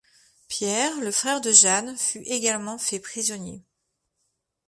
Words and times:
Pierre, 0.47 0.99
le 0.99 1.11
frère 1.11 1.41
de 1.41 1.51
Jeanne, 1.51 1.95
fut 1.95 2.23
également 2.23 2.79
fait 2.79 2.99
prisonnier. 2.99 3.61